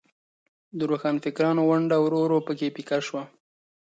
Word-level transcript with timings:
د 0.77 0.79
روښانفکرانو 0.91 1.61
ونډه 1.69 1.97
ورو 1.99 2.17
ورو 2.21 2.37
په 2.47 2.53
کې 2.57 2.73
پیکه 2.75 2.97
شوه. 3.07 3.23